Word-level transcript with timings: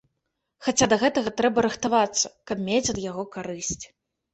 Хаця 0.67 0.87
да 0.93 0.97
гэтага 1.03 1.35
трэба 1.43 1.67
рыхтавацца, 1.67 2.35
каб 2.49 2.67
мець 2.67 2.85
ад 2.93 2.97
яго 3.09 3.33
карысць. 3.41 3.83